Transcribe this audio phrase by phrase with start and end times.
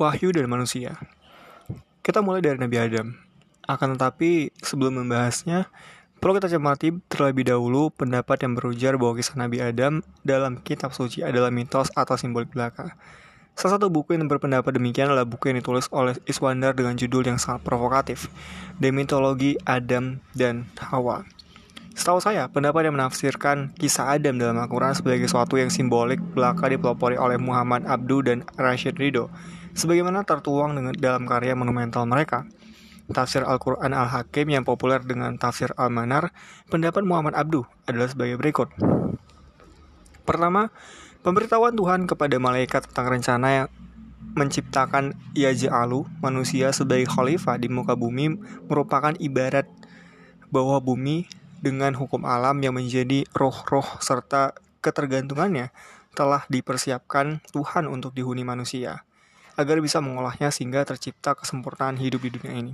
[0.00, 0.96] wahyu dan manusia.
[2.00, 3.12] Kita mulai dari Nabi Adam.
[3.68, 5.68] Akan tetapi, sebelum membahasnya,
[6.16, 11.20] perlu kita cermati terlebih dahulu pendapat yang berujar bahwa kisah Nabi Adam dalam kitab suci
[11.20, 12.96] adalah mitos atau simbolik belaka.
[13.52, 17.36] Salah satu buku yang berpendapat demikian adalah buku yang ditulis oleh Iswandar dengan judul yang
[17.36, 18.32] sangat provokatif,
[18.80, 21.28] Demitologi Adam dan Hawa.
[21.92, 27.20] Setahu saya, pendapat yang menafsirkan kisah Adam dalam Al-Quran sebagai sesuatu yang simbolik belaka dipelopori
[27.20, 29.28] oleh Muhammad Abdu dan Rashid Ridho
[29.74, 32.46] sebagaimana tertuang dengan, dalam karya monumental mereka.
[33.10, 36.30] Tafsir Al-Quran Al-Hakim yang populer dengan tafsir Al-Manar,
[36.70, 38.70] pendapat Muhammad Abdu adalah sebagai berikut.
[40.22, 40.70] Pertama,
[41.26, 43.68] pemberitahuan Tuhan kepada malaikat tentang rencana yang
[44.38, 48.38] menciptakan Yaj'alu manusia sebagai khalifah di muka bumi
[48.70, 49.66] merupakan ibarat
[50.54, 51.26] bahwa bumi
[51.58, 54.54] dengan hukum alam yang menjadi roh-roh serta
[54.86, 55.74] ketergantungannya
[56.14, 59.02] telah dipersiapkan Tuhan untuk dihuni manusia
[59.60, 62.72] agar bisa mengolahnya sehingga tercipta kesempurnaan hidup di dunia ini.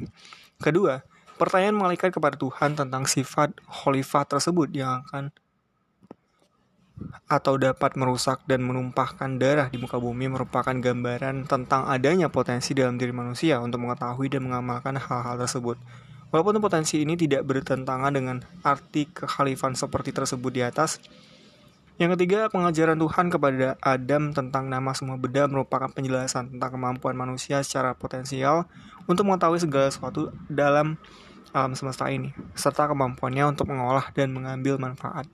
[0.63, 1.03] Kedua,
[1.37, 5.35] pertanyaan malaikat kepada Tuhan tentang sifat khalifah tersebut yang akan
[7.29, 12.97] atau dapat merusak dan menumpahkan darah di muka bumi merupakan gambaran tentang adanya potensi dalam
[12.97, 15.77] diri manusia untuk mengetahui dan mengamalkan hal-hal tersebut.
[16.33, 20.99] Walaupun potensi ini tidak bertentangan dengan arti kekhalifan seperti tersebut di atas,
[21.97, 27.65] yang ketiga, pengajaran Tuhan kepada Adam tentang nama semua benda merupakan penjelasan tentang kemampuan manusia
[27.65, 28.69] secara potensial
[29.09, 31.01] untuk mengetahui segala sesuatu dalam
[31.57, 35.25] alam semesta ini, serta kemampuannya untuk mengolah dan mengambil manfaat.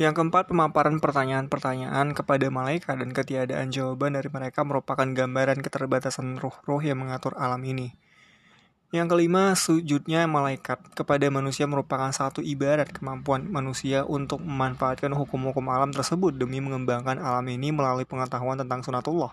[0.00, 6.80] Yang keempat, pemaparan pertanyaan-pertanyaan kepada malaikat dan ketiadaan jawaban dari mereka merupakan gambaran keterbatasan roh-roh
[6.80, 7.92] yang mengatur alam ini.
[8.90, 15.94] Yang kelima, sujudnya malaikat kepada manusia merupakan satu ibarat kemampuan manusia untuk memanfaatkan hukum-hukum alam
[15.94, 19.30] tersebut demi mengembangkan alam ini melalui pengetahuan tentang sunatullah.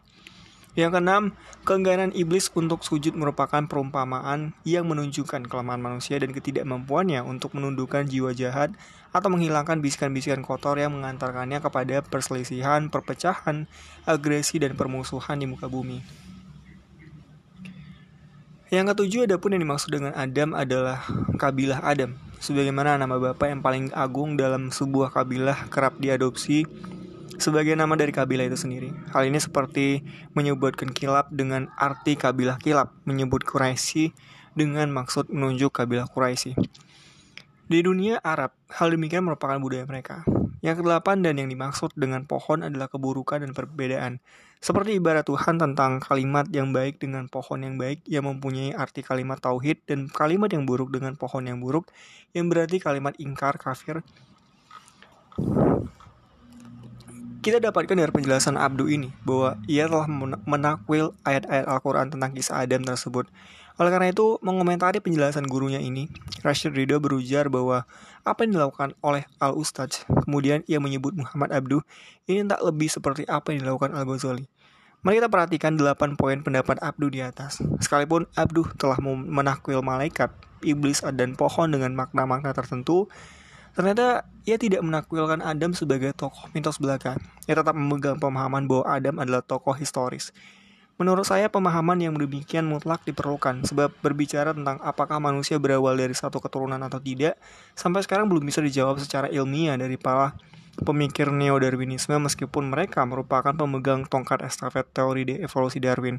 [0.77, 1.23] Yang keenam,
[1.65, 8.37] keengganan iblis untuk sujud merupakan perumpamaan yang menunjukkan kelemahan manusia dan ketidakmampuannya untuk menundukkan jiwa
[8.37, 8.77] jahat
[9.09, 13.65] atau menghilangkan bisikan-bisikan kotor yang mengantarkannya kepada perselisihan, perpecahan,
[14.05, 16.26] agresi, dan permusuhan di muka bumi.
[18.67, 20.99] Yang ketujuh ada pun yang dimaksud dengan Adam adalah
[21.39, 22.19] kabilah Adam.
[22.43, 26.67] Sebagaimana nama bapak yang paling agung dalam sebuah kabilah kerap diadopsi
[27.39, 28.91] sebagai nama dari kabilah itu sendiri.
[29.15, 30.03] Hal ini seperti
[30.35, 34.11] menyebutkan kilap dengan arti kabilah kilap, menyebut Quraisy
[34.51, 36.59] dengan maksud menunjuk kabilah Quraisy.
[37.71, 40.27] Di dunia Arab, hal demikian merupakan budaya mereka.
[40.65, 44.17] Yang kedelapan dan yang dimaksud dengan pohon adalah keburukan dan perbedaan.
[44.57, 49.37] Seperti ibarat Tuhan tentang kalimat yang baik dengan pohon yang baik yang mempunyai arti kalimat
[49.37, 51.85] tauhid dan kalimat yang buruk dengan pohon yang buruk
[52.33, 54.01] yang berarti kalimat ingkar kafir.
[57.45, 60.09] Kita dapatkan dari penjelasan Abdu ini bahwa ia telah
[60.43, 63.29] menakwil ayat-ayat Al-Quran tentang kisah Adam tersebut.
[63.77, 66.09] Oleh karena itu, mengomentari penjelasan gurunya ini,
[66.41, 67.85] Rashid Ridho berujar bahwa
[68.25, 71.85] apa yang dilakukan oleh Al-Ustadz, kemudian ia menyebut Muhammad Abdu,
[72.25, 74.49] ini tak lebih seperti apa yang dilakukan Al-Ghazali.
[75.05, 77.61] Mari kita perhatikan 8 poin pendapat Abdu di atas.
[77.77, 80.33] Sekalipun Abdu telah menakwil malaikat,
[80.65, 83.05] iblis, dan pohon dengan makna-makna tertentu,
[83.77, 87.13] ternyata ia tidak menakwilkan Adam sebagai tokoh mitos belaka.
[87.45, 90.33] Ia tetap memegang pemahaman bahwa Adam adalah tokoh historis.
[90.97, 96.41] Menurut saya pemahaman yang demikian mutlak diperlukan sebab berbicara tentang apakah manusia berawal dari satu
[96.41, 97.37] keturunan atau tidak
[97.77, 100.33] sampai sekarang belum bisa dijawab secara ilmiah dari para
[100.81, 106.17] pemikir neo-darwinisme meskipun mereka merupakan pemegang tongkat estafet teori de evolusi Darwin.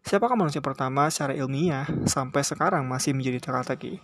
[0.00, 4.00] Siapakah manusia pertama secara ilmiah sampai sekarang masih menjadi teka-teki.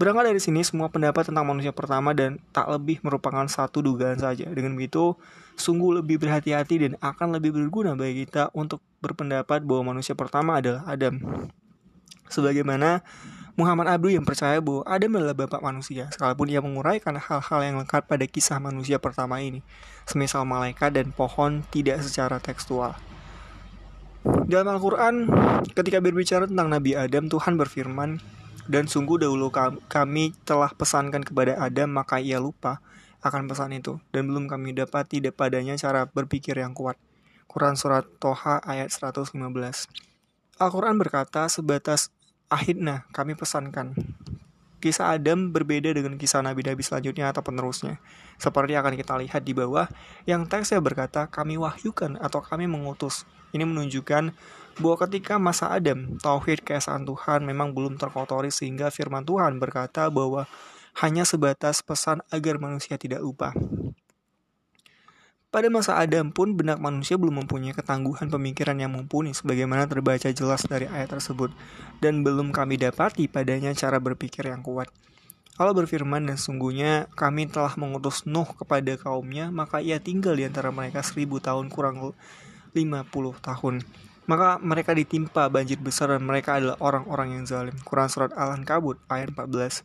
[0.00, 4.48] Berangkat dari sini, semua pendapat tentang manusia pertama dan tak lebih merupakan satu dugaan saja.
[4.48, 5.12] Dengan begitu,
[5.60, 10.88] sungguh lebih berhati-hati dan akan lebih berguna bagi kita untuk berpendapat bahwa manusia pertama adalah
[10.88, 11.20] Adam.
[12.32, 13.04] Sebagaimana
[13.60, 18.08] Muhammad Abdu yang percaya bahwa Adam adalah bapak manusia, sekalipun ia menguraikan hal-hal yang lengkap
[18.08, 19.60] pada kisah manusia pertama ini,
[20.08, 22.96] semisal malaikat dan pohon tidak secara tekstual.
[24.48, 25.28] Dalam Al-Quran,
[25.76, 28.40] ketika berbicara tentang Nabi Adam, Tuhan berfirman,
[28.70, 29.50] dan sungguh dahulu
[29.90, 32.78] kami telah pesankan kepada Adam maka ia lupa
[33.18, 36.94] akan pesan itu dan belum kami dapat tidak padanya cara berpikir yang kuat.
[37.50, 39.34] Quran Surat Toha ayat 115
[40.62, 42.14] Al-Quran berkata sebatas
[42.46, 43.98] ahidna kami pesankan.
[44.80, 48.00] Kisah Adam berbeda dengan kisah nabi-nabi selanjutnya atau penerusnya.
[48.40, 49.84] Seperti akan kita lihat di bawah,
[50.24, 53.28] yang teksnya berkata kami wahyukan atau kami mengutus.
[53.52, 54.32] Ini menunjukkan
[54.78, 60.46] bahwa ketika masa Adam, tauhid keesaan Tuhan memang belum terkotori sehingga firman Tuhan berkata bahwa
[61.02, 63.50] hanya sebatas pesan agar manusia tidak lupa.
[65.50, 70.62] Pada masa Adam pun benak manusia belum mempunyai ketangguhan pemikiran yang mumpuni sebagaimana terbaca jelas
[70.62, 71.50] dari ayat tersebut
[71.98, 74.86] dan belum kami dapati padanya cara berpikir yang kuat.
[75.58, 80.70] Allah berfirman dan sungguhnya kami telah mengutus Nuh kepada kaumnya maka ia tinggal di antara
[80.70, 82.14] mereka seribu tahun kurang
[82.70, 83.10] 50
[83.42, 83.82] tahun.
[84.28, 87.76] Maka mereka ditimpa banjir besar dan mereka adalah orang-orang yang zalim.
[87.84, 89.84] Quran Surat Al-Ankabut ayat 14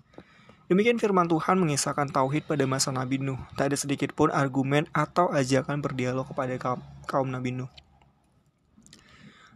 [0.66, 3.38] Demikian firman Tuhan mengisahkan tauhid pada masa Nabi Nuh.
[3.54, 7.70] Tak ada sedikit pun argumen atau ajakan berdialog kepada kaum, kaum Nabi Nuh.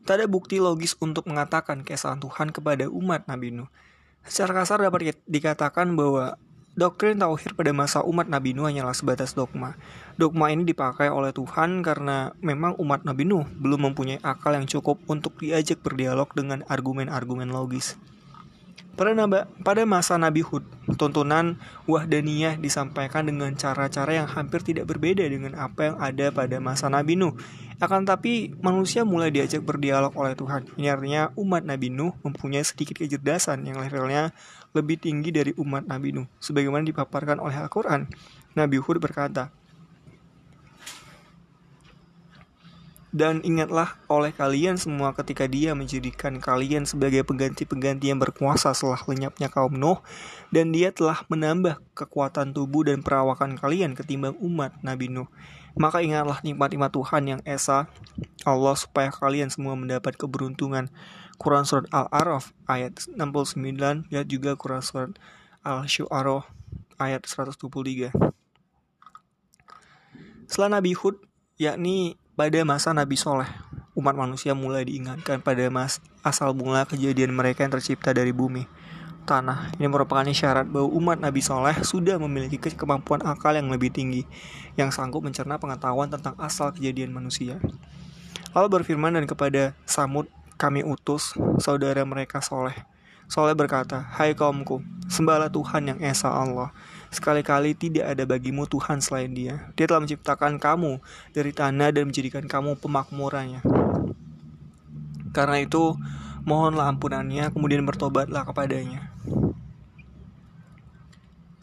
[0.06, 3.70] Tak ada bukti logis untuk mengatakan keesaan Tuhan kepada umat Nabi Nuh.
[4.22, 6.38] Secara kasar dapat dikatakan bahwa
[6.80, 9.76] doktrin tauhid pada masa umat Nabi Nuh hanyalah sebatas dogma.
[10.16, 15.04] Dogma ini dipakai oleh Tuhan karena memang umat Nabi Nuh belum mempunyai akal yang cukup
[15.12, 18.00] untuk diajak berdialog dengan argumen-argumen logis.
[19.00, 20.68] Pada, masa Nabi Hud,
[21.00, 21.56] tuntunan
[21.88, 27.16] wahdaniyah disampaikan dengan cara-cara yang hampir tidak berbeda dengan apa yang ada pada masa Nabi
[27.16, 27.32] Nuh.
[27.80, 30.68] Akan tapi manusia mulai diajak berdialog oleh Tuhan.
[30.76, 34.36] Ini artinya umat Nabi Nuh mempunyai sedikit kecerdasan yang levelnya
[34.74, 36.28] lebih tinggi dari umat Nabi Nuh.
[36.38, 38.06] Sebagaimana dipaparkan oleh Al-Quran,
[38.54, 39.50] Nabi Hud berkata,
[43.10, 49.50] Dan ingatlah oleh kalian semua ketika dia menjadikan kalian sebagai pengganti-pengganti yang berkuasa setelah lenyapnya
[49.50, 49.98] kaum Nuh
[50.54, 55.26] dan dia telah menambah kekuatan tubuh dan perawakan kalian ketimbang umat Nabi Nuh.
[55.74, 57.90] Maka ingatlah nikmat-nikmat Tuhan yang esa
[58.46, 60.94] Allah supaya kalian semua mendapat keberuntungan.
[61.40, 65.16] Quran Surat Al-Araf ayat 69 ya juga Quran Surat
[65.64, 66.44] Al-Syu'arah
[67.00, 68.12] ayat 123.
[70.52, 71.16] Setelah Nabi Hud
[71.56, 73.48] yakni pada masa Nabi Soleh,
[73.96, 78.68] umat manusia mulai diingatkan pada mas asal mula kejadian mereka yang tercipta dari bumi.
[79.24, 84.28] Tanah ini merupakan isyarat bahwa umat Nabi Soleh sudah memiliki kemampuan akal yang lebih tinggi,
[84.76, 87.64] yang sanggup mencerna pengetahuan tentang asal kejadian manusia.
[88.52, 90.26] Allah berfirman dan kepada Samud
[90.60, 91.32] kami utus
[91.64, 92.76] saudara mereka Soleh.
[93.32, 96.76] Soleh berkata, Hai kaumku, sembahlah Tuhan yang Esa Allah,
[97.10, 99.74] Sekali-kali tidak ada bagimu Tuhan selain dia.
[99.74, 101.02] Dia telah menciptakan kamu
[101.34, 103.66] dari tanah dan menjadikan kamu pemakmurannya.
[105.34, 105.98] Karena itu,
[106.46, 109.10] mohonlah ampunannya, kemudian bertobatlah kepadanya.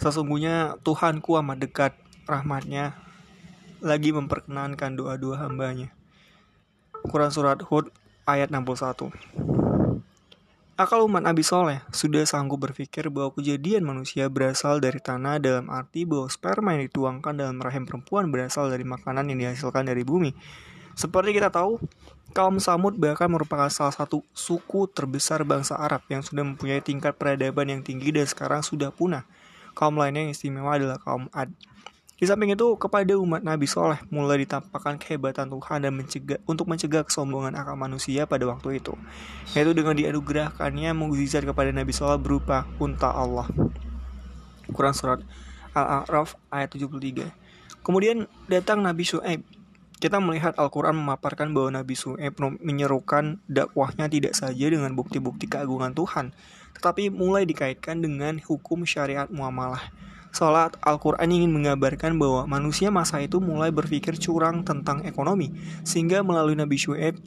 [0.02, 1.92] Sesungguhnya Tuhanku amat dekat
[2.26, 2.98] rahmatnya,
[3.78, 5.94] lagi memperkenankan doa-doa hambanya.
[7.06, 7.94] Quran Surat Hud
[8.26, 9.14] ayat 61
[10.76, 16.04] Akal umat Nabi Soleh sudah sanggup berpikir bahwa kejadian manusia berasal dari tanah dalam arti
[16.04, 20.36] bahwa sperma yang dituangkan dalam rahim perempuan berasal dari makanan yang dihasilkan dari bumi.
[20.92, 21.80] Seperti kita tahu,
[22.36, 27.72] kaum Samud bahkan merupakan salah satu suku terbesar bangsa Arab yang sudah mempunyai tingkat peradaban
[27.72, 29.24] yang tinggi dan sekarang sudah punah.
[29.72, 31.56] Kaum lainnya yang istimewa adalah kaum Ad.
[32.16, 37.04] Di samping itu, kepada umat Nabi Soleh mulai ditampakkan kehebatan Tuhan dan mencegah, untuk mencegah
[37.04, 38.96] kesombongan akal manusia pada waktu itu,
[39.52, 43.44] yaitu dengan dianugerahkannya mukjizat kepada Nabi Soleh berupa unta Allah.
[44.72, 45.20] Quran Surat
[45.76, 47.36] Al-A'raf ayat 73
[47.84, 49.44] Kemudian datang Nabi Su'aib.
[50.00, 52.32] Kita melihat Al-Quran memaparkan bahwa Nabi Su'aib
[52.64, 56.32] menyerukan dakwahnya tidak saja dengan bukti-bukti keagungan Tuhan,
[56.80, 59.92] tetapi mulai dikaitkan dengan hukum syariat muamalah
[60.34, 65.52] Salat Al-Quran ingin mengabarkan bahwa manusia masa itu mulai berpikir curang tentang ekonomi,
[65.86, 67.18] sehingga melalui Nabi Syuaib,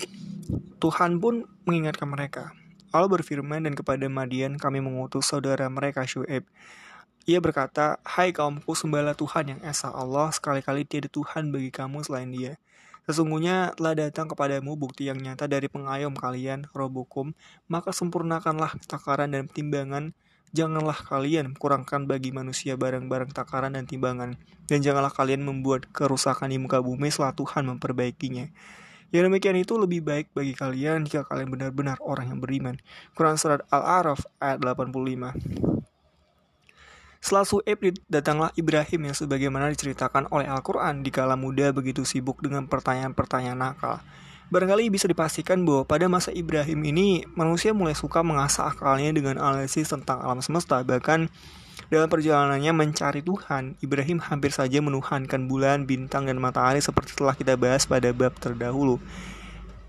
[0.79, 2.55] Tuhan pun mengingatkan mereka.
[2.89, 6.47] Allah berfirman dan kepada Madian kami mengutus saudara mereka Syuaib.
[7.29, 12.33] Ia berkata, Hai kaumku sembahlah Tuhan yang Esa Allah, sekali-kali tiada Tuhan bagi kamu selain
[12.33, 12.57] dia.
[13.05, 17.37] Sesungguhnya telah datang kepadamu bukti yang nyata dari pengayom kalian, Robokum,
[17.69, 20.17] maka sempurnakanlah takaran dan timbangan
[20.49, 24.33] Janganlah kalian kurangkan bagi manusia barang-barang takaran dan timbangan,
[24.65, 28.49] dan janganlah kalian membuat kerusakan di muka bumi setelah Tuhan memperbaikinya.
[29.09, 32.77] Yang demikian itu lebih baik bagi kalian jika kalian benar-benar orang yang beriman.
[33.17, 35.33] Quran Surat Al-A'raf ayat 85
[37.17, 42.69] Setelah Su'ib datanglah Ibrahim yang sebagaimana diceritakan oleh Al-Quran di kala muda begitu sibuk dengan
[42.69, 44.01] pertanyaan-pertanyaan nakal.
[44.49, 49.93] Barangkali bisa dipastikan bahwa pada masa Ibrahim ini manusia mulai suka mengasah akalnya dengan analisis
[49.93, 50.81] tentang alam semesta.
[50.81, 51.29] Bahkan
[51.93, 57.61] dalam perjalanannya mencari Tuhan, Ibrahim hampir saja menuhankan bulan, bintang, dan matahari seperti telah kita
[57.61, 58.97] bahas pada bab terdahulu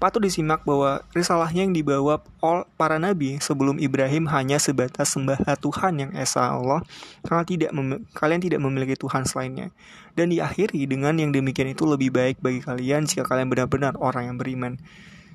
[0.00, 6.00] patut disimak bahwa risalahnya yang dibawa oleh para nabi sebelum Ibrahim hanya sebatas sembah Tuhan
[6.00, 6.80] yang Esa Allah
[7.28, 7.70] karena tidak
[8.16, 9.68] kalian tidak memiliki Tuhan selainnya
[10.16, 14.36] dan diakhiri dengan yang demikian itu lebih baik bagi kalian jika kalian benar-benar orang yang
[14.40, 14.80] beriman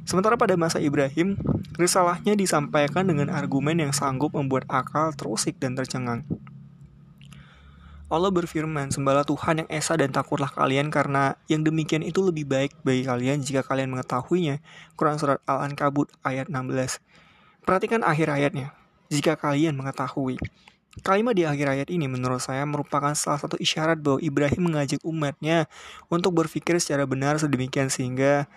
[0.05, 1.33] Sementara pada masa Ibrahim,
[1.81, 6.21] risalahnya disampaikan dengan argumen yang sanggup membuat akal terusik dan tercengang.
[8.15, 12.71] Allah berfirman, Sembahlah Tuhan yang Esa dan takutlah kalian karena yang demikian itu lebih baik
[12.87, 14.63] bagi kalian jika kalian mengetahuinya.
[14.95, 17.03] Quran Surat Al-Ankabut ayat 16
[17.67, 18.71] Perhatikan akhir ayatnya.
[19.11, 20.39] Jika kalian mengetahui.
[21.03, 25.67] Kalimat di akhir ayat ini menurut saya merupakan salah satu isyarat bahwa Ibrahim mengajak umatnya
[26.07, 28.47] untuk berpikir secara benar sedemikian sehingga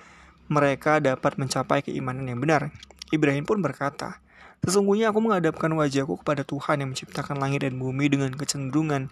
[0.47, 2.71] mereka dapat mencapai keimanan yang benar.
[3.11, 4.23] Ibrahim pun berkata,
[4.63, 9.11] Sesungguhnya aku menghadapkan wajahku kepada Tuhan yang menciptakan langit dan bumi dengan kecenderungan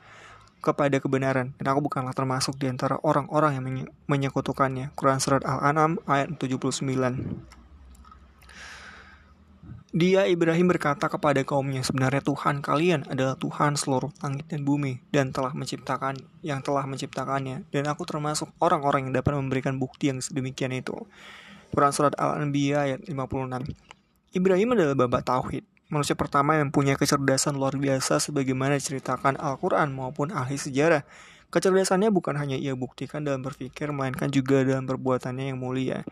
[0.66, 3.64] kepada kebenaran dan aku bukanlah termasuk di antara orang-orang yang
[4.10, 4.90] menyekutukannya.
[4.98, 6.82] Quran Surat Al-An'am ayat 79
[9.96, 15.32] dia Ibrahim berkata kepada kaumnya, sebenarnya Tuhan kalian adalah Tuhan seluruh langit dan bumi dan
[15.32, 20.76] telah menciptakan yang telah menciptakannya dan aku termasuk orang-orang yang dapat memberikan bukti yang sedemikian
[20.76, 20.92] itu.
[21.72, 24.36] Quran surat Al-Anbiya ayat 56.
[24.36, 30.34] Ibrahim adalah bapak tauhid, manusia pertama yang punya kecerdasan luar biasa sebagaimana diceritakan Al-Qur'an maupun
[30.34, 31.06] ahli sejarah.
[31.46, 36.02] Kecerdasannya bukan hanya ia buktikan dalam berpikir, melainkan juga dalam perbuatannya yang mulia.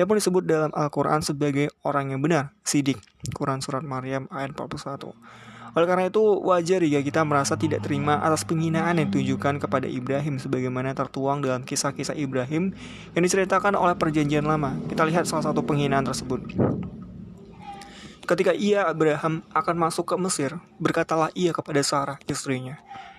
[0.00, 2.96] Ia pun disebut dalam Al-Quran sebagai orang yang benar, sidik.
[3.36, 5.12] Quran Surat Maryam ayat 41.
[5.76, 10.40] Oleh karena itu, wajar jika kita merasa tidak terima atas penghinaan yang ditujukan kepada Ibrahim
[10.40, 12.72] sebagaimana tertuang dalam kisah-kisah Ibrahim
[13.12, 14.72] yang diceritakan oleh perjanjian lama.
[14.88, 16.40] Kita lihat salah satu penghinaan tersebut.
[18.28, 22.76] Ketika ia Abraham akan masuk ke Mesir, berkatalah ia kepada Sarah, istrinya,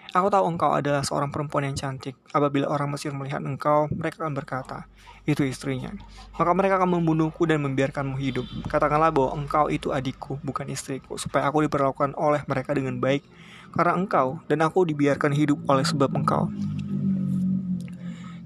[0.10, 2.18] Aku tahu engkau adalah seorang perempuan yang cantik.
[2.34, 4.90] Apabila orang Mesir melihat engkau, mereka akan berkata,
[5.30, 5.94] itu istrinya.
[6.34, 8.46] Maka mereka akan membunuhku dan membiarkanmu hidup.
[8.66, 13.22] Katakanlah bahwa engkau itu adikku, bukan istriku, supaya aku diperlakukan oleh mereka dengan baik,
[13.70, 16.50] karena engkau dan aku dibiarkan hidup oleh sebab engkau.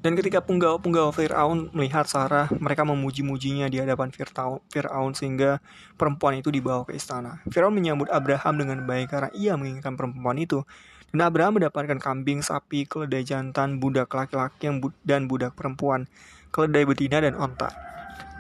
[0.04, 5.64] Dan ketika punggawa-punggawa Fir'aun melihat Sarah, mereka memuji-mujinya di hadapan Fir'aun sehingga
[5.96, 7.40] perempuan itu dibawa ke istana.
[7.48, 10.68] Fir'aun menyambut Abraham dengan baik karena ia menginginkan perempuan itu.
[11.16, 14.68] Dan Abraham mendapatkan kambing, sapi, keledai jantan, budak laki-laki
[15.08, 16.12] dan budak perempuan,
[16.52, 17.72] keledai betina dan onta.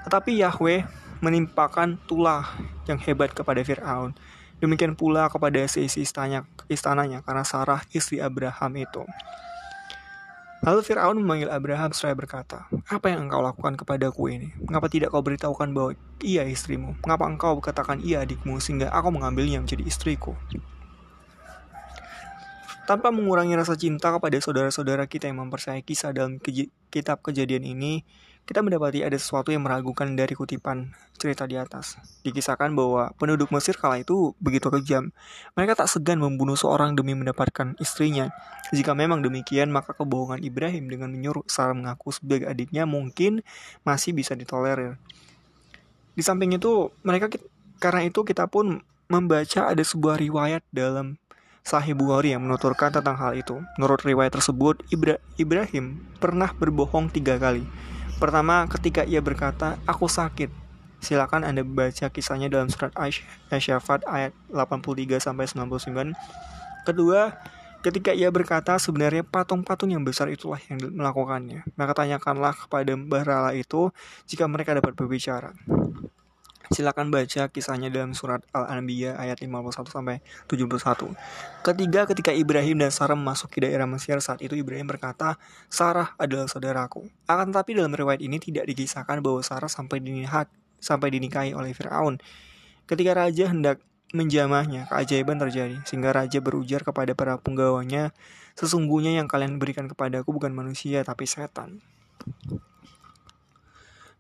[0.03, 0.84] Tetapi Yahweh
[1.24, 2.43] menimpakan tulah
[2.91, 4.12] yang hebat kepada Fir'aun.
[4.60, 9.08] Demikian pula kepada seisi istananya, istananya karena Sarah istri Abraham itu.
[10.63, 14.48] Lalu Fir'aun memanggil Abraham seraya berkata, Apa yang engkau lakukan kepadaku ini?
[14.63, 15.91] Mengapa tidak kau beritahukan bahwa
[16.24, 16.96] ia istrimu?
[17.03, 20.39] Mengapa engkau katakan ia adikmu sehingga aku mengambilnya menjadi istriku?
[22.88, 26.39] Tanpa mengurangi rasa cinta kepada saudara-saudara kita yang mempercayai kisah dalam
[26.88, 28.08] kitab kejadian ini,
[28.44, 31.96] kita mendapati ada sesuatu yang meragukan dari kutipan cerita di atas.
[32.28, 35.16] Dikisahkan bahwa penduduk Mesir kala itu begitu kejam.
[35.56, 38.36] Mereka tak segan membunuh seorang demi mendapatkan istrinya.
[38.76, 43.48] Jika memang demikian, maka kebohongan Ibrahim dengan menyuruh Sarah mengaku sebagai adiknya mungkin
[43.88, 45.00] masih bisa ditolerir.
[46.12, 47.32] Di samping itu, mereka
[47.80, 51.16] karena itu kita pun membaca ada sebuah riwayat dalam
[51.64, 53.64] Sahih Bukhari yang menuturkan tentang hal itu.
[53.80, 57.64] Menurut riwayat tersebut, Ibra Ibrahim pernah berbohong tiga kali.
[58.22, 60.50] Pertama, ketika ia berkata, aku sakit.
[61.03, 62.96] Silakan Anda baca kisahnya dalam surat
[63.51, 66.15] Aisyafat ayat 83 sampai 99.
[66.88, 67.36] Kedua,
[67.84, 71.67] ketika ia berkata sebenarnya patung-patung yang besar itulah yang melakukannya.
[71.75, 73.91] Maka tanyakanlah kepada Mbah itu
[74.24, 75.51] jika mereka dapat berbicara.
[76.74, 81.13] Silakan baca kisahnya dalam surat Al-Anbiya ayat 51 sampai 71.
[81.62, 85.38] Ketiga, ketika Ibrahim dan Sarah memasuki daerah Mesir saat itu Ibrahim berkata,
[85.70, 90.50] "Sarah adalah saudaraku." Akan tetapi dalam riwayat ini tidak dikisahkan bahwa Sarah sampai dinihak
[90.82, 92.18] sampai dinikahi oleh Firaun.
[92.89, 93.80] Ketika raja hendak
[94.12, 98.12] menjamahnya, keajaiban terjadi sehingga raja berujar kepada para penggawanya,
[98.58, 101.86] "Sesungguhnya yang kalian berikan kepadaku bukan manusia tapi setan."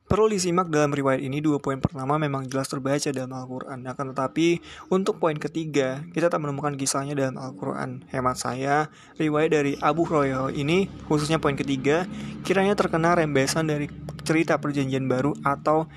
[0.03, 3.87] Perlu disimak dalam riwayat ini dua poin pertama memang jelas terbaca dalam Al-Quran.
[3.87, 4.59] Akan tetapi
[4.91, 8.03] untuk poin ketiga kita tak menemukan kisahnya dalam Al-Quran.
[8.11, 12.05] Hemat saya riwayat dari Abu Hurairah ini khususnya poin ketiga
[12.43, 13.87] Kiranya terkena rembesan dari
[14.27, 15.87] cerita perjanjian baru atau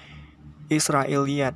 [0.70, 1.54] Israeliat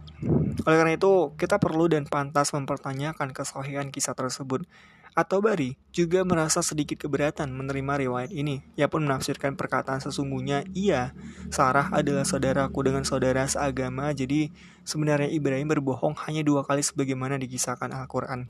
[0.66, 4.66] Oleh karena itu kita perlu dan pantas mempertanyakan kesahihan kisah tersebut
[5.14, 8.62] atau Bari juga merasa sedikit keberatan menerima riwayat ini.
[8.78, 11.12] Ia pun menafsirkan perkataan sesungguhnya ia,
[11.50, 14.54] Sarah adalah saudaraku dengan saudara seagama, jadi
[14.86, 18.46] sebenarnya Ibrahim berbohong hanya dua kali sebagaimana dikisahkan Al-Quran.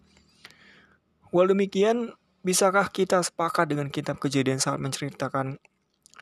[1.31, 2.13] Walau demikian,
[2.43, 5.63] bisakah kita sepakat dengan kitab kejadian saat menceritakan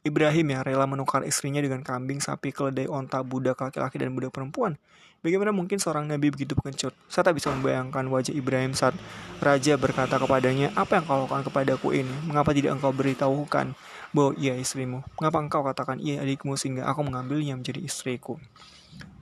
[0.08, 4.80] Ibrahim ya rela menukar istrinya dengan kambing, sapi, keledai, onta, budak laki-laki, dan budak perempuan?
[5.18, 6.94] Bagaimana mungkin seorang nabi begitu pengecut?
[7.10, 8.94] Saya tak bisa membayangkan wajah Ibrahim saat
[9.42, 12.14] raja berkata kepadanya, apa yang kau lakukan kepadaku ini?
[12.24, 13.74] Mengapa tidak engkau beritahukan
[14.14, 15.02] bahwa ia istrimu?
[15.18, 18.38] Mengapa engkau katakan ia adikmu sehingga aku mengambilnya menjadi istriku?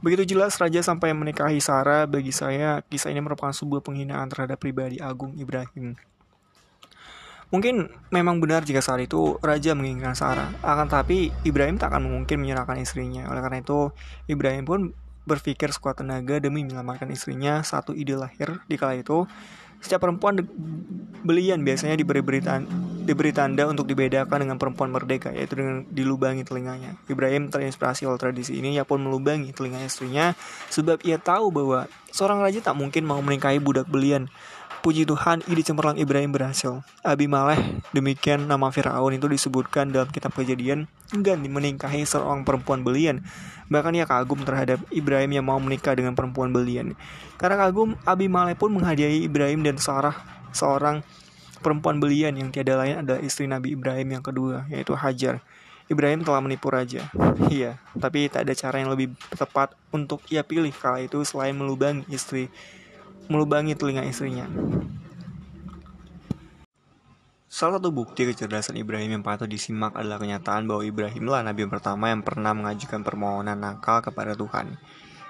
[0.04, 5.00] Begitu jelas raja sampai menikahi Sarah, bagi saya kisah ini merupakan sebuah penghinaan terhadap pribadi
[5.00, 5.96] agung Ibrahim.
[7.54, 12.42] Mungkin memang benar jika saat itu raja menginginkan Sarah, akan tapi Ibrahim tak akan mungkin
[12.42, 13.30] menyerahkan istrinya.
[13.30, 13.94] Oleh karena itu,
[14.26, 14.80] Ibrahim pun
[15.26, 17.62] berpikir sekuat tenaga demi menyelamatkan istrinya.
[17.62, 19.30] Satu ide lahir di kala itu,
[19.78, 20.42] setiap perempuan
[21.22, 22.58] belian biasanya diberi berita
[23.06, 26.98] diberi tanda untuk dibedakan dengan perempuan merdeka, yaitu dengan dilubangi telinganya.
[27.06, 30.34] Ibrahim terinspirasi oleh tradisi ini, ia pun melubangi telinga istrinya,
[30.74, 34.26] sebab ia tahu bahwa seorang raja tak mungkin mau menikahi budak belian
[34.86, 36.78] Puji Tuhan, ide cemerlang Ibrahim berhasil.
[37.02, 37.58] Abimelech,
[37.90, 43.26] demikian nama Firaun itu disebutkan dalam kitab kejadian, enggan menikahi seorang perempuan belian.
[43.66, 46.94] Bahkan ia kagum terhadap Ibrahim yang mau menikah dengan perempuan belian.
[47.34, 50.14] Karena kagum, Abimelech pun menghadiahi Ibrahim dan Sarah,
[50.54, 51.02] seorang
[51.66, 55.42] perempuan belian yang tiada lain adalah istri Nabi Ibrahim yang kedua, yaitu Hajar.
[55.90, 57.10] Ibrahim telah menipu raja.
[57.50, 62.06] Iya, tapi tak ada cara yang lebih tepat untuk ia pilih kala itu selain melubangi
[62.06, 62.54] istri
[63.26, 64.46] melubangi telinga istrinya.
[67.56, 72.20] Salah satu bukti kecerdasan Ibrahim yang patut disimak adalah kenyataan bahwa Ibrahimlah nabi pertama yang
[72.20, 74.76] pernah mengajukan permohonan nakal kepada Tuhan.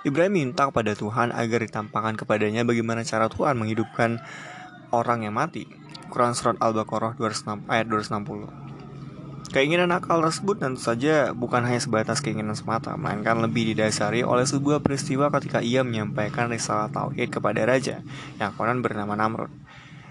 [0.02, 4.18] Ibrahim minta kepada Tuhan agar ditampakkan kepadanya bagaimana cara Tuhan menghidupkan
[4.90, 5.70] orang yang mati.
[6.10, 7.14] Quran Surat Al-Baqarah
[7.70, 8.65] ayat 260
[9.56, 14.84] Keinginan nakal tersebut tentu saja bukan hanya sebatas keinginan semata, melainkan lebih didasari oleh sebuah
[14.84, 18.04] peristiwa ketika ia menyampaikan risalah tauhid kepada raja
[18.36, 19.48] yang konon bernama Namrud.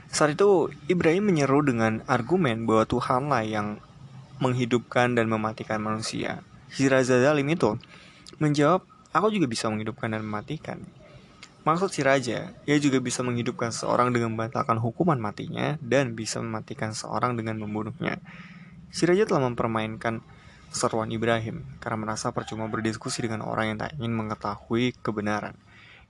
[0.09, 3.77] Saat itu Ibrahim menyeru dengan argumen bahwa Tuhanlah yang
[4.41, 6.41] menghidupkan dan mematikan manusia.
[6.73, 7.77] Si Raja Zalim itu
[8.41, 8.81] menjawab,
[9.13, 10.81] aku juga bisa menghidupkan dan mematikan.
[11.69, 16.97] Maksud si raja, ia juga bisa menghidupkan seorang dengan membatalkan hukuman matinya dan bisa mematikan
[16.97, 18.17] seorang dengan membunuhnya.
[18.95, 20.23] Si raja telah mempermainkan
[20.71, 25.59] seruan Ibrahim karena merasa percuma berdiskusi dengan orang yang tak ingin mengetahui kebenaran.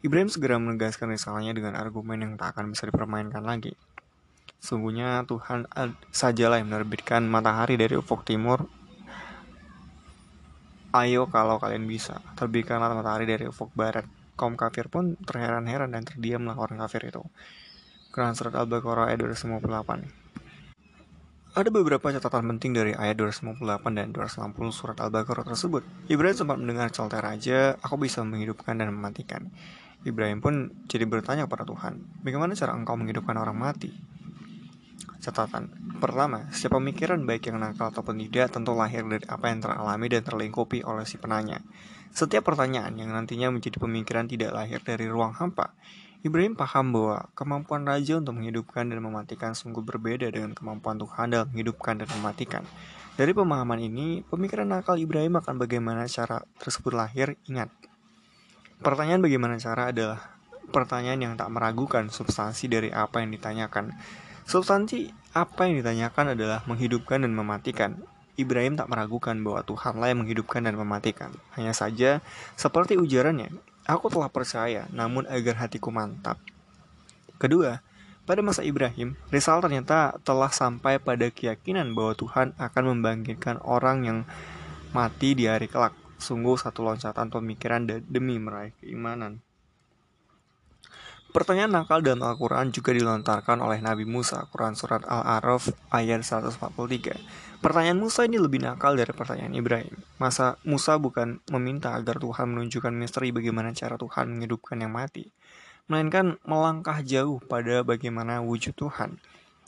[0.06, 3.74] Ibrahim segera menegaskan risalahnya dengan argumen yang tak akan bisa dipermainkan lagi.
[4.62, 5.66] Sungguhnya Tuhan
[6.14, 8.70] sajalah yang menerbitkan matahari dari ufuk timur.
[10.94, 14.06] Ayo kalau kalian bisa, terbitkanlah matahari dari ufuk barat.
[14.38, 17.26] Kaum kafir pun terheran-heran dan terdiamlah orang kafir itu.
[18.14, 20.25] Quran Surat Al-Baqarah ayat 258
[21.56, 23.64] ada beberapa catatan penting dari ayat 258
[23.96, 25.88] dan 260 surat Al-Baqarah tersebut.
[26.12, 29.48] Ibrahim sempat mendengar celoteh raja, aku bisa menghidupkan dan mematikan.
[30.04, 33.90] Ibrahim pun jadi bertanya kepada Tuhan, bagaimana cara engkau menghidupkan orang mati?
[35.24, 40.06] Catatan Pertama, setiap pemikiran baik yang nakal ataupun tidak tentu lahir dari apa yang teralami
[40.12, 41.64] dan terlingkupi oleh si penanya.
[42.12, 45.72] Setiap pertanyaan yang nantinya menjadi pemikiran tidak lahir dari ruang hampa,
[46.26, 51.54] Ibrahim paham bahwa kemampuan raja untuk menghidupkan dan mematikan sungguh berbeda dengan kemampuan Tuhan dalam
[51.54, 52.66] menghidupkan dan mematikan.
[53.14, 57.70] Dari pemahaman ini, pemikiran nakal Ibrahim akan bagaimana cara tersebut lahir ingat.
[58.82, 60.34] Pertanyaan bagaimana cara adalah
[60.74, 63.94] pertanyaan yang tak meragukan substansi dari apa yang ditanyakan.
[64.50, 68.02] Substansi apa yang ditanyakan adalah menghidupkan dan mematikan.
[68.34, 71.30] Ibrahim tak meragukan bahwa Tuhanlah yang menghidupkan dan mematikan.
[71.54, 72.26] Hanya saja,
[72.58, 73.54] seperti ujarannya,
[73.86, 76.42] Aku telah percaya, namun agar hatiku mantap.
[77.38, 77.86] Kedua,
[78.26, 84.20] pada masa Ibrahim, Rizal ternyata telah sampai pada keyakinan bahwa Tuhan akan membangkitkan orang yang
[84.90, 85.94] mati di hari kelak.
[86.18, 89.46] Sungguh satu loncatan pemikiran demi meraih keimanan.
[91.30, 97.55] Pertanyaan nakal dalam Al-Quran juga dilontarkan oleh Nabi Musa, Quran Surat Al-Araf ayat 143.
[97.66, 99.98] Pertanyaan Musa ini lebih nakal dari pertanyaan Ibrahim.
[100.22, 105.34] Masa Musa bukan meminta agar Tuhan menunjukkan misteri bagaimana cara Tuhan menghidupkan yang mati,
[105.90, 109.18] melainkan melangkah jauh pada bagaimana wujud Tuhan.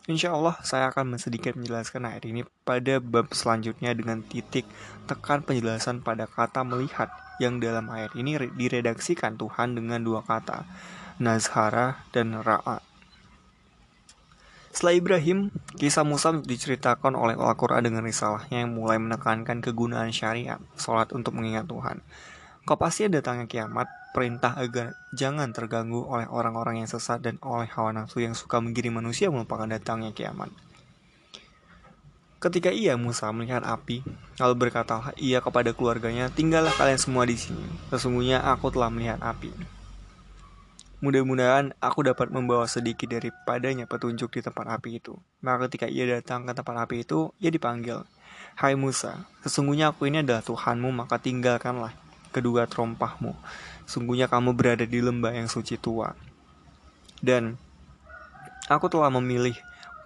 [0.06, 4.70] Insya Allah saya akan sedikit menjelaskan ayat ini pada bab selanjutnya dengan titik
[5.10, 7.10] tekan penjelasan pada kata melihat
[7.42, 10.70] yang dalam ayat ini diredaksikan Tuhan dengan dua kata
[11.18, 12.87] Nazhara, dan Ra'a.
[14.78, 21.10] Setelah Ibrahim, kisah Musa diceritakan oleh Al-Quran dengan risalahnya yang mulai menekankan kegunaan syariat, sholat
[21.18, 22.06] untuk mengingat Tuhan.
[22.62, 28.22] Kau datangnya kiamat, perintah agar jangan terganggu oleh orang-orang yang sesat dan oleh hawa nafsu
[28.22, 30.54] yang suka menggiring manusia melupakan datangnya kiamat.
[32.38, 34.06] Ketika ia Musa melihat api,
[34.38, 37.66] lalu berkatalah ia kepada keluarganya, tinggallah kalian semua di sini.
[37.90, 39.50] Sesungguhnya aku telah melihat api.
[40.98, 45.14] Mudah-mudahan aku dapat membawa sedikit daripadanya petunjuk di tempat api itu.
[45.46, 48.02] Maka ketika ia datang ke tempat api itu, ia dipanggil.
[48.58, 51.94] Hai Musa, sesungguhnya aku ini adalah Tuhanmu, maka tinggalkanlah
[52.34, 53.38] kedua terompahmu.
[53.86, 56.18] Sungguhnya kamu berada di lembah yang suci tua.
[57.22, 57.62] Dan
[58.66, 59.54] aku telah memilih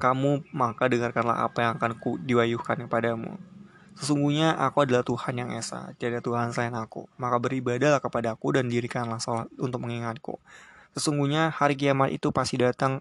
[0.04, 3.40] kamu, maka dengarkanlah apa yang akan ku diwayuhkan kepadamu.
[3.96, 7.08] Sesungguhnya aku adalah Tuhan yang Esa, tiada Tuhan selain aku.
[7.16, 10.36] Maka beribadahlah kepadaku dan dirikanlah sholat untuk mengingatku.
[10.96, 13.00] Sesungguhnya hari kiamat itu pasti datang.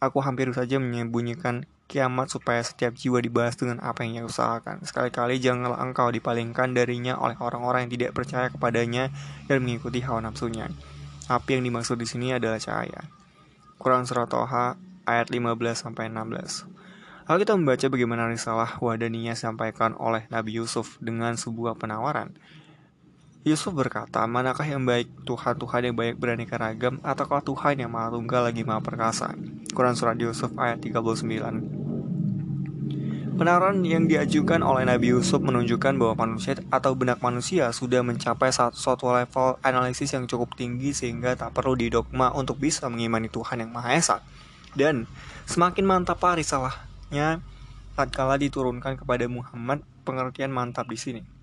[0.00, 4.82] Aku hampir saja menyembunyikan kiamat supaya setiap jiwa dibahas dengan apa yang ia usahakan.
[4.84, 9.12] Sekali-kali janganlah engkau dipalingkan darinya oleh orang-orang yang tidak percaya kepadanya
[9.46, 10.72] dan mengikuti hawa nafsunya.
[11.28, 13.08] Api yang dimaksud di sini adalah cahaya.
[13.80, 16.68] Quran Surat Toha ayat 15 sampai 16.
[17.24, 22.36] Lalu kita membaca bagaimana risalah Wadaniyah disampaikan oleh Nabi Yusuf dengan sebuah penawaran.
[23.44, 28.48] Yusuf berkata, manakah yang baik, Tuhan-Tuhan yang baik beraneka ragam, ataukah Tuhan yang maha tunggal
[28.48, 29.36] lagi maha perkasa?
[29.68, 31.20] Quran Surat Yusuf ayat 39
[33.36, 39.12] Penawaran yang diajukan oleh Nabi Yusuf menunjukkan bahwa manusia atau benak manusia sudah mencapai suatu
[39.12, 43.92] level analisis yang cukup tinggi sehingga tak perlu didogma untuk bisa mengimani Tuhan yang Maha
[43.92, 44.24] Esa.
[44.72, 45.04] Dan
[45.44, 47.44] semakin mantap risalah nya
[47.92, 51.33] tatkala diturunkan kepada Muhammad pengertian mantap di sini.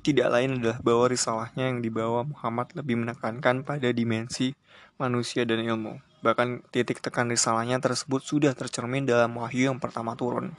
[0.00, 4.56] Tidak lain adalah bahwa risalahnya yang dibawa Muhammad lebih menekankan pada dimensi
[4.96, 6.00] manusia dan ilmu.
[6.24, 10.56] Bahkan titik tekan risalahnya tersebut sudah tercermin dalam wahyu yang pertama turun.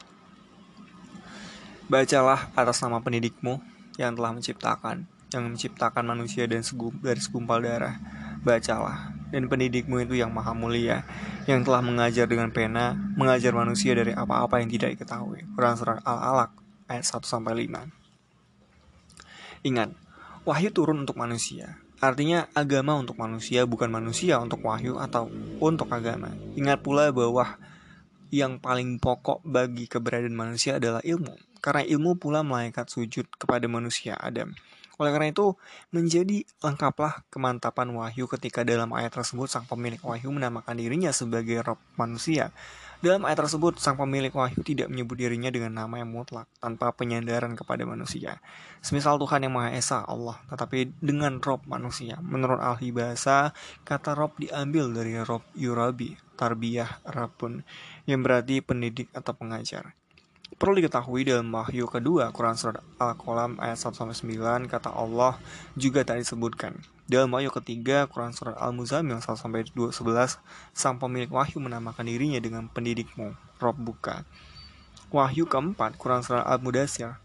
[1.90, 3.58] Bacalah atas nama pendidikmu
[3.98, 7.98] yang telah menciptakan, yang menciptakan manusia dan segum, dari segumpal darah.
[8.46, 11.02] Bacalah, dan pendidikmu itu yang maha mulia,
[11.50, 15.46] yang telah mengajar dengan pena, mengajar manusia dari apa-apa yang tidak diketahui.
[15.54, 16.54] Quran Surat Al-Alaq
[16.90, 18.01] ayat 1-5
[19.62, 19.94] Ingat,
[20.42, 21.78] wahyu turun untuk manusia.
[22.02, 25.30] Artinya agama untuk manusia bukan manusia untuk wahyu atau
[25.62, 26.34] untuk agama.
[26.58, 27.62] Ingat pula bahwa
[28.34, 31.38] yang paling pokok bagi keberadaan manusia adalah ilmu.
[31.62, 34.50] Karena ilmu pula malaikat sujud kepada manusia Adam.
[34.98, 35.54] Oleh karena itu,
[35.94, 41.78] menjadi lengkaplah kemantapan wahyu ketika dalam ayat tersebut sang pemilik wahyu menamakan dirinya sebagai roh
[41.98, 42.50] manusia.
[43.02, 47.58] Dalam ayat tersebut, sang pemilik wahyu tidak menyebut dirinya dengan nama yang mutlak, tanpa penyandaran
[47.58, 48.38] kepada manusia.
[48.78, 52.22] Semisal Tuhan yang Maha Esa, Allah, tetapi dengan rob manusia.
[52.22, 53.58] Menurut ahli bahasa,
[53.90, 57.66] kata rob diambil dari rob yurabi, tarbiyah, rabun,
[58.06, 59.98] yang berarti pendidik atau pengajar.
[60.62, 65.42] Perlu diketahui dalam wahyu kedua Quran Surat Al-Qalam ayat 1-9 kata Allah
[65.74, 66.78] juga tak disebutkan.
[67.10, 69.74] Dalam wahyu ketiga Quran Surat Al-Muzamil 1-11
[70.74, 74.26] sang pemilik wahyu menamakan dirinya dengan pendidikmu, Rob Buka.
[75.10, 77.18] Wahyu keempat Quran Surat Al-Mudasir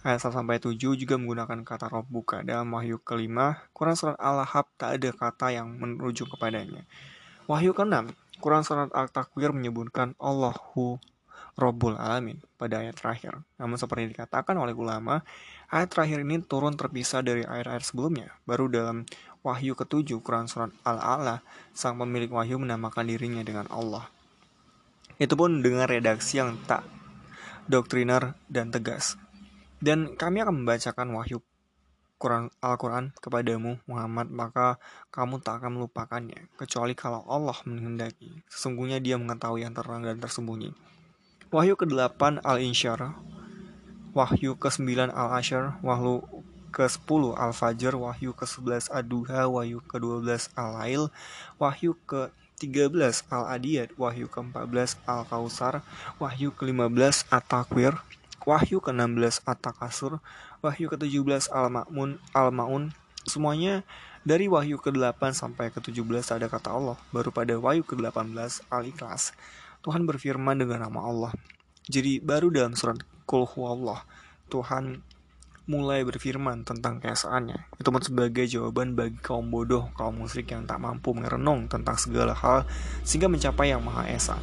[0.00, 2.40] ayat 1-7 juga menggunakan kata Rob Buka.
[2.40, 6.84] Dalam wahyu kelima Quran Surat Al-Lahab tak ada kata yang merujuk kepadanya.
[7.44, 10.96] Wahyu keenam Quran Surat Al-Takwir menyebutkan Allahu
[11.56, 13.40] Robbul Alamin pada ayat terakhir.
[13.60, 15.20] Namun seperti dikatakan oleh ulama,
[15.68, 18.32] ayat terakhir ini turun terpisah dari ayat-ayat sebelumnya.
[18.48, 19.04] Baru dalam
[19.40, 21.40] Wahyu ketujuh Quran Surat Al-A'la,
[21.72, 24.04] sang pemilik wahyu menamakan dirinya dengan Allah.
[25.16, 26.84] Itu pun dengan redaksi yang tak
[27.64, 29.16] doktriner dan tegas.
[29.80, 31.40] Dan kami akan membacakan wahyu
[32.20, 34.76] Quran Al-Quran kepadamu Muhammad maka
[35.08, 40.76] kamu tak akan melupakannya kecuali kalau Allah menghendaki sesungguhnya dia mengetahui yang terang dan tersembunyi
[41.50, 43.18] Wahyu ke-8 Al-Insyar.
[44.14, 45.82] Wahyu ke-9 Al-Asyar.
[45.82, 46.22] Wahyu
[46.70, 47.98] ke-10 Al-Fajr.
[47.98, 49.50] Wahyu ke-11 Ad-Duha.
[49.50, 51.10] Wahyu ke-12 Al-Lail.
[51.58, 55.82] Wahyu ke-13 Al-Adiyat Wahyu ke-14 Al-Kausar.
[56.22, 57.98] Wahyu ke-15 At-Takwir.
[58.46, 60.22] Wahyu ke-16 At-Takasur.
[60.62, 62.94] Wahyu ke-17 Al-Ma'mun Al-Ma'un.
[63.26, 63.82] Semuanya
[64.22, 66.94] dari Wahyu ke-8 sampai ke-17 ada kata Allah.
[67.10, 69.34] Baru pada Wahyu ke-18 Al-Ikhlas
[69.80, 71.32] Tuhan berfirman dengan nama Allah.
[71.88, 74.04] Jadi baru dalam surat Qul Allah,
[74.52, 75.00] Tuhan
[75.70, 77.72] mulai berfirman tentang keesaannya.
[77.80, 82.36] Itu pun sebagai jawaban bagi kaum bodoh, kaum musyrik yang tak mampu merenung tentang segala
[82.36, 82.68] hal
[83.06, 84.36] sehingga mencapai yang Maha Esa.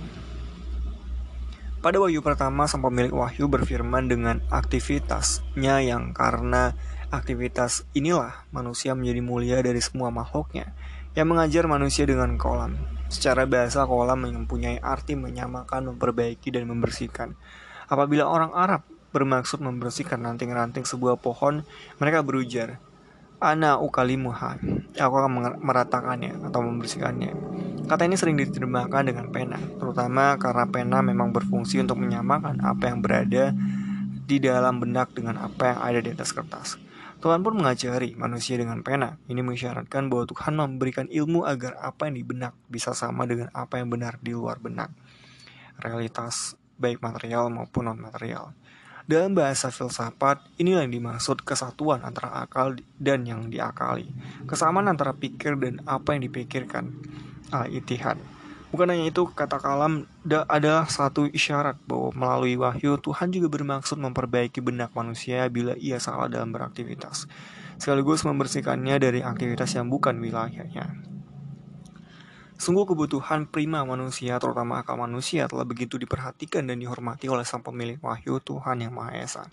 [1.78, 6.74] Pada wahyu pertama, sang pemilik wahyu berfirman dengan aktivitasnya yang karena
[7.14, 10.74] aktivitas inilah manusia menjadi mulia dari semua makhluknya,
[11.18, 12.78] yang mengajar manusia dengan kolam,
[13.10, 17.34] Secara bahasa kolam mempunyai arti menyamakan, memperbaiki, dan membersihkan.
[17.90, 21.66] Apabila orang Arab bermaksud membersihkan ranting-ranting sebuah pohon,
[21.98, 22.78] mereka berujar,
[23.42, 24.62] Ana ukalimuha,
[24.94, 27.32] aku akan meratakannya atau membersihkannya.
[27.90, 33.02] Kata ini sering diterjemahkan dengan pena, terutama karena pena memang berfungsi untuk menyamakan apa yang
[33.02, 33.56] berada
[34.28, 36.87] di dalam benak dengan apa yang ada di atas kertas.
[37.18, 39.18] Tuhan pun mengajari manusia dengan pena.
[39.26, 43.82] Ini mengisyaratkan bahwa Tuhan memberikan ilmu agar apa yang di benak bisa sama dengan apa
[43.82, 44.94] yang benar di luar benak.
[45.82, 48.54] Realitas baik material maupun non-material.
[49.08, 54.12] Dalam bahasa filsafat, inilah yang dimaksud kesatuan antara akal dan yang diakali.
[54.46, 56.92] Kesamaan antara pikir dan apa yang dipikirkan.
[57.50, 58.37] Al-Ittihad.
[58.68, 64.60] Bukan hanya itu, kata kalam adalah satu isyarat bahwa melalui wahyu Tuhan juga bermaksud memperbaiki
[64.60, 67.32] benak manusia bila ia salah dalam beraktivitas,
[67.80, 71.00] sekaligus membersihkannya dari aktivitas yang bukan wilayahnya.
[72.58, 78.02] Sungguh kebutuhan prima manusia, terutama akal manusia, telah begitu diperhatikan dan dihormati oleh sang pemilik
[78.04, 79.44] wahyu Tuhan Yang Maha Esa.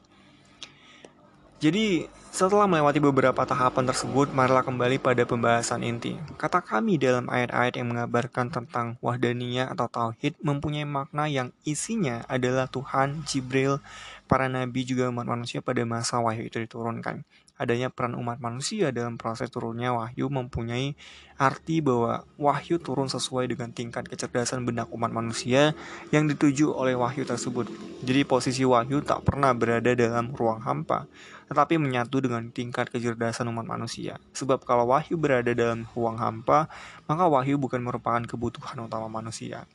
[1.64, 6.12] Jadi, setelah melewati beberapa tahapan tersebut, marilah kembali pada pembahasan inti.
[6.36, 12.68] Kata kami dalam ayat-ayat yang mengabarkan tentang wahdaniyah atau tauhid mempunyai makna yang isinya adalah
[12.68, 13.80] Tuhan, Jibril,
[14.24, 19.14] para nabi juga umat manusia pada masa wahyu itu diturunkan adanya peran umat manusia dalam
[19.14, 20.98] proses turunnya wahyu mempunyai
[21.38, 25.70] arti bahwa wahyu turun sesuai dengan tingkat kecerdasan benak umat manusia
[26.10, 27.70] yang dituju oleh wahyu tersebut.
[28.02, 31.06] Jadi posisi wahyu tak pernah berada dalam ruang hampa,
[31.46, 34.18] tetapi menyatu dengan tingkat kecerdasan umat manusia.
[34.34, 36.66] Sebab kalau wahyu berada dalam ruang hampa,
[37.06, 39.66] maka wahyu bukan merupakan kebutuhan utama manusia.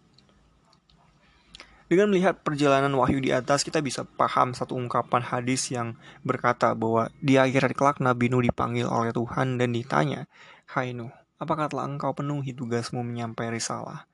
[1.89, 7.09] Dengan melihat perjalanan wahyu di atas, kita bisa paham satu ungkapan hadis yang berkata bahwa
[7.17, 10.29] di akhirat kelak Nabi Nuh dipanggil oleh Tuhan dan ditanya,
[10.69, 11.09] Hai Nuh,
[11.41, 14.05] apakah telah engkau penuhi tugasmu menyampaikan risalah?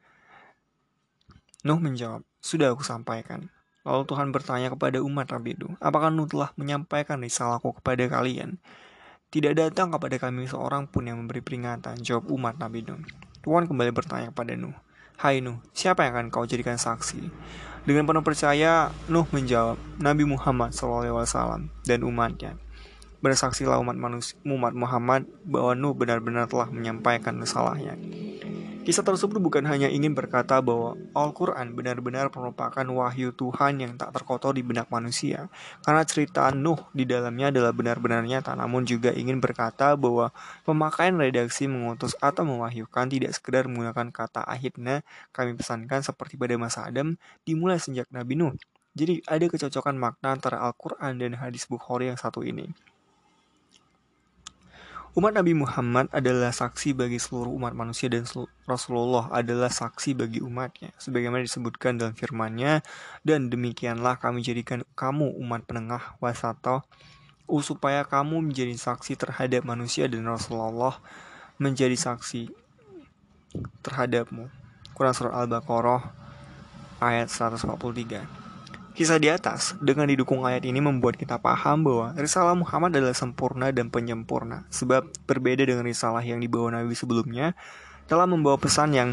[1.68, 3.52] Nuh menjawab, sudah aku sampaikan.
[3.84, 8.56] Lalu Tuhan bertanya kepada umat Nabi Nuh, apakah Nuh telah menyampaikan risalahku kepada kalian?
[9.36, 13.04] Tidak datang kepada kami seorang pun yang memberi peringatan, jawab umat Nabi Nuh.
[13.44, 14.72] Tuhan kembali bertanya kepada Nuh,
[15.16, 17.32] Hai Nuh, siapa yang akan kau jadikan saksi?
[17.88, 22.60] Dengan penuh percaya, Nuh menjawab, Nabi Muhammad SAW dan umatnya.
[23.24, 27.96] Bersaksilah umat, manusia, umat Muhammad bahwa Nuh benar-benar telah menyampaikan kesalahannya.
[28.86, 34.54] Kisah tersebut bukan hanya ingin berkata bahwa Al-Quran benar-benar merupakan wahyu Tuhan yang tak terkotor
[34.54, 35.50] di benak manusia,
[35.82, 40.30] karena cerita Nuh di dalamnya adalah benar-benar nyata, namun juga ingin berkata bahwa
[40.70, 45.02] pemakaian redaksi mengutus atau mewahyukan tidak sekedar menggunakan kata akhirnya
[45.34, 48.54] kami pesankan seperti pada masa Adam dimulai sejak Nabi Nuh.
[48.94, 52.70] Jadi ada kecocokan makna antara Al-Quran dan hadis Bukhari yang satu ini.
[55.16, 58.28] Umat Nabi Muhammad adalah saksi bagi seluruh umat manusia dan
[58.68, 60.92] Rasulullah adalah saksi bagi umatnya.
[61.00, 62.84] Sebagaimana disebutkan dalam firman-Nya,
[63.24, 66.84] dan demikianlah kami jadikan kamu umat penengah wasato
[67.64, 71.00] supaya kamu menjadi saksi terhadap manusia dan Rasulullah
[71.64, 72.52] menjadi saksi
[73.88, 74.52] terhadapmu.
[75.00, 76.12] Quran Surah Al-Baqarah
[77.00, 78.45] ayat 143
[78.96, 83.68] Kisah di atas dengan didukung ayat ini membuat kita paham bahwa risalah Muhammad adalah sempurna
[83.76, 87.60] dan penyempurna sebab berbeda dengan risalah yang dibawa Nabi sebelumnya
[88.08, 89.10] telah membawa pesan yang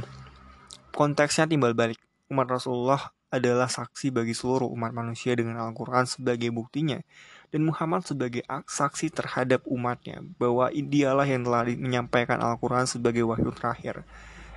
[0.95, 1.99] konteksnya timbal balik.
[2.31, 7.03] Umat Rasulullah adalah saksi bagi seluruh umat manusia dengan Al-Quran sebagai buktinya
[7.51, 14.07] dan Muhammad sebagai saksi terhadap umatnya bahwa dialah yang telah menyampaikan Al-Quran sebagai wahyu terakhir.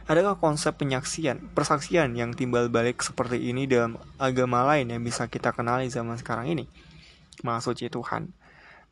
[0.05, 5.49] Adakah konsep penyaksian, persaksian yang timbal balik seperti ini dalam agama lain yang bisa kita
[5.49, 6.69] kenali zaman sekarang ini?
[7.41, 8.29] Maha suci Tuhan,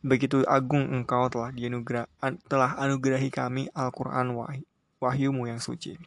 [0.02, 2.10] begitu agung engkau telah dianugerah,
[2.50, 4.66] telah anugerahi kami Al-Quran wahyu,
[4.98, 6.02] wahyumu yang suci.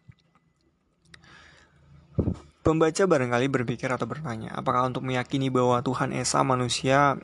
[2.67, 7.15] Pembaca barangkali berpikir atau bertanya, apakah untuk meyakini bahwa Tuhan Esa manusia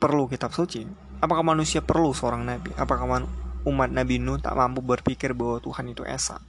[0.00, 0.88] perlu kitab suci?
[1.20, 2.72] Apakah manusia perlu seorang nabi?
[2.80, 3.28] Apakah
[3.68, 6.40] umat Nabi Nuh tak mampu berpikir bahwa Tuhan itu Esa?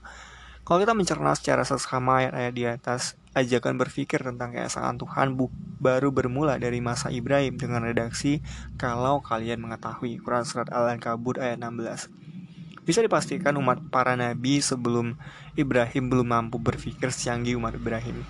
[0.68, 5.48] Kalau kita mencerna secara seksama ayat-ayat di atas, ajakan berpikir tentang keesaan Tuhan bu
[5.80, 8.44] baru bermula dari masa Ibrahim dengan redaksi
[8.76, 12.84] kalau kalian mengetahui Quran Surat Al-Ankabut ayat 16.
[12.84, 15.16] Bisa dipastikan umat para nabi sebelum
[15.56, 18.28] Ibrahim belum mampu berpikir secanggih umat Ibrahim.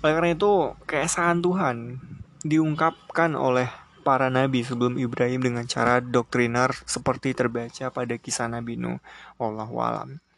[0.00, 2.00] Oleh karena itu, keesaan Tuhan
[2.48, 3.68] diungkapkan oleh
[4.00, 9.04] para nabi sebelum Ibrahim dengan cara doktriner seperti terbaca pada kisah Nabi Nuh.
[9.36, 10.31] Wallahualam.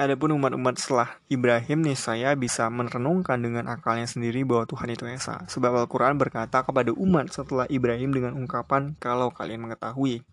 [0.00, 5.44] Adapun umat-umat setelah Ibrahim nih saya bisa merenungkan dengan akalnya sendiri bahwa Tuhan itu Esa.
[5.44, 10.24] Sebab Al-Quran berkata kepada umat setelah Ibrahim dengan ungkapan kalau kalian mengetahui.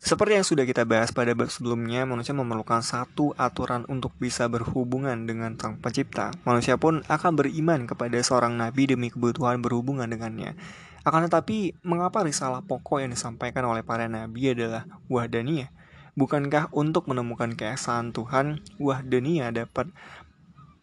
[0.00, 5.28] Seperti yang sudah kita bahas pada bab sebelumnya, manusia memerlukan satu aturan untuk bisa berhubungan
[5.28, 6.32] dengan Sang Pencipta.
[6.48, 10.56] Manusia pun akan beriman kepada seorang nabi demi kebutuhan berhubungan dengannya.
[11.04, 15.68] Akan tetapi, mengapa risalah pokok yang disampaikan oleh para nabi adalah wahdaniyah?
[16.16, 19.92] Bukankah untuk menemukan keesaan Tuhan, wah dunia dapat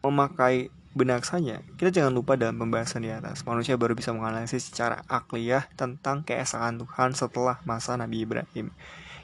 [0.05, 1.65] memakai benak saja?
[1.73, 6.77] Kita jangan lupa dalam pembahasan di atas, manusia baru bisa menganalisis secara akliyah tentang keesaan
[6.77, 8.69] Tuhan setelah masa Nabi Ibrahim.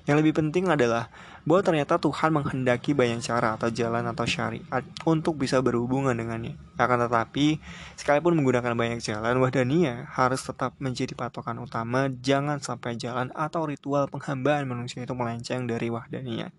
[0.09, 1.13] Yang lebih penting adalah
[1.45, 6.57] bahwa ternyata Tuhan menghendaki banyak cara atau jalan atau syariat untuk bisa berhubungan dengannya.
[6.81, 7.61] Akan tetapi,
[7.93, 14.09] sekalipun menggunakan banyak jalan, wahdania harus tetap menjadi patokan utama, jangan sampai jalan atau ritual
[14.09, 16.49] penghambaan manusia itu melenceng dari wahdania.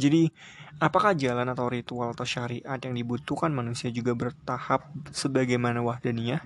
[0.00, 0.32] Jadi,
[0.80, 6.40] apakah jalan atau ritual atau syariat yang dibutuhkan manusia juga bertahap sebagaimana wahdania?